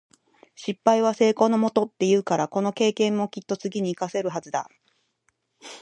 [0.57, 4.67] 「失敗は成功のもと」って言うから、この経験もきっと次に活かせるはずだ。